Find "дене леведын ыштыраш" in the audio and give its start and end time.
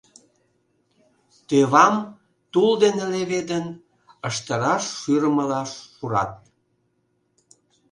2.83-4.83